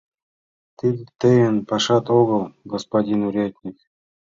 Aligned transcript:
—Тиде 0.77 1.03
тыйын 1.19 1.55
пашат 1.69 2.05
огыл, 2.19 2.43
господин 2.71 3.19
урядник. 3.27 3.77